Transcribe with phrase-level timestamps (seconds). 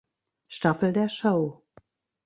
[0.47, 1.61] Staffel der Show.